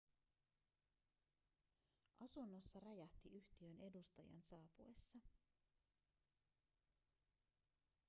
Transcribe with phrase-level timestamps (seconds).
[2.19, 5.17] asunnossa räjähti yhtiön edustajan saapuessa